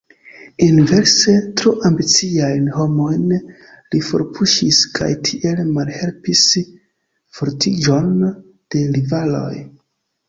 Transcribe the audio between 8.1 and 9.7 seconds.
de rivaloj.